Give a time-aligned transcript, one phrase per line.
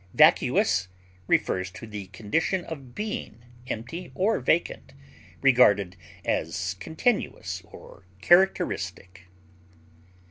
[0.15, 0.87] Vacuous
[1.27, 4.93] refers to the condition of being empty or vacant,
[5.43, 9.27] regarded as continuous or characteristic.